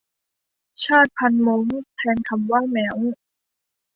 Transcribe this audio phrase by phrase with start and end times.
[0.85, 1.65] ชาติพันธุ์ม้ง
[1.95, 2.99] แทนคำว่าแม้ว